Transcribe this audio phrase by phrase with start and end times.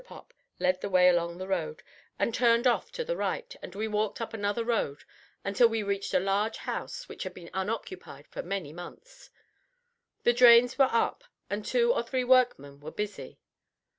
[0.03, 1.83] Pop led the way along the road,
[2.17, 5.03] and turned off to the right, and we walked up another road
[5.43, 9.29] until we reached a large house which had been unoccupied for many months.
[10.23, 13.37] The drains were up, and two or three workmen were busy.